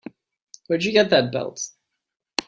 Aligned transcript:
Where'd 0.65 0.83
you 0.83 0.93
get 0.93 1.11
that 1.11 1.31
belt? 1.31 1.61